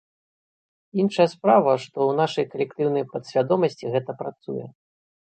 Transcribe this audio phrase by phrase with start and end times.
[1.03, 4.65] Іншая справа, што ў нашай калектыўнай падсвядомасці гэта працуе.